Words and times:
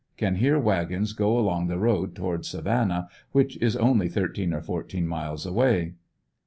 Can 0.17 0.37
hear 0.37 0.57
wagons 0.57 1.13
go 1.13 1.37
along 1.37 1.67
the 1.67 1.77
road 1.77 2.15
toward 2.15 2.43
Savannah, 2.43 3.07
which 3.33 3.55
is 3.61 3.75
only 3.75 4.09
thirteen 4.09 4.51
or 4.51 4.61
fourteen 4.63 5.05
miles 5.07 5.45
away. 5.45 5.93